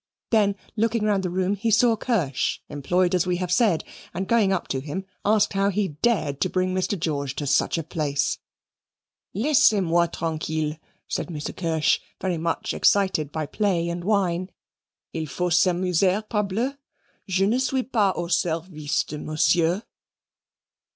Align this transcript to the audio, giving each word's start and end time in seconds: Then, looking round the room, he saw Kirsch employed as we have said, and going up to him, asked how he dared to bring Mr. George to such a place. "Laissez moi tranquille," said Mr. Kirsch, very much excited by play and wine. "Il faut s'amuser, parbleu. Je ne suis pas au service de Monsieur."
Then, 0.31 0.55
looking 0.75 1.03
round 1.03 1.21
the 1.21 1.29
room, 1.29 1.53
he 1.55 1.69
saw 1.69 1.95
Kirsch 1.95 2.59
employed 2.69 3.13
as 3.13 3.27
we 3.27 3.37
have 3.37 3.51
said, 3.51 3.83
and 4.15 4.27
going 4.27 4.51
up 4.51 4.67
to 4.69 4.79
him, 4.79 5.05
asked 5.23 5.53
how 5.53 5.69
he 5.69 5.89
dared 5.89 6.41
to 6.41 6.49
bring 6.49 6.73
Mr. 6.73 6.99
George 6.99 7.35
to 7.35 7.45
such 7.45 7.77
a 7.77 7.83
place. 7.83 8.39
"Laissez 9.35 9.79
moi 9.79 10.07
tranquille," 10.07 10.77
said 11.07 11.27
Mr. 11.27 11.55
Kirsch, 11.55 11.99
very 12.19 12.39
much 12.39 12.73
excited 12.73 13.31
by 13.31 13.45
play 13.45 13.89
and 13.89 14.03
wine. 14.03 14.49
"Il 15.13 15.27
faut 15.27 15.53
s'amuser, 15.53 16.23
parbleu. 16.27 16.73
Je 17.27 17.45
ne 17.45 17.59
suis 17.59 17.83
pas 17.83 18.11
au 18.17 18.27
service 18.27 19.03
de 19.03 19.19
Monsieur." 19.19 19.83